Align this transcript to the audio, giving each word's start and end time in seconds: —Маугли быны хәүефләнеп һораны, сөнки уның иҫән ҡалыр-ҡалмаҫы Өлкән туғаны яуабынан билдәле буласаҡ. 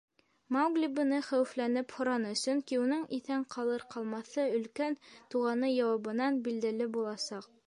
—Маугли 0.55 0.87
быны 0.95 1.19
хәүефләнеп 1.27 1.93
һораны, 1.97 2.31
сөнки 2.45 2.79
уның 2.85 3.05
иҫән 3.19 3.45
ҡалыр-ҡалмаҫы 3.57 4.47
Өлкән 4.61 4.99
туғаны 5.35 5.71
яуабынан 5.75 6.43
билдәле 6.51 6.91
буласаҡ. 6.99 7.53